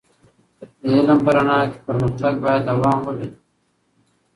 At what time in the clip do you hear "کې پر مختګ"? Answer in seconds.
1.71-2.33